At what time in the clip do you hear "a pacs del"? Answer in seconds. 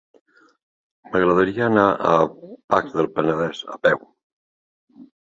2.11-3.09